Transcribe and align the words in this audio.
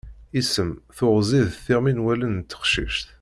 Isem, 0.39 0.71
teɣzi 0.97 1.41
d 1.47 1.51
tiɣmi 1.65 1.93
n 1.93 2.03
wallen 2.05 2.35
n 2.39 2.41
teqcict. 2.49 3.07